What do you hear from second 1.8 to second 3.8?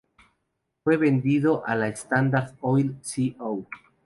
Standard Oil Co.